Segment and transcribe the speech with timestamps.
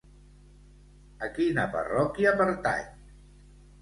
[1.27, 2.85] A quina parròquia pertany?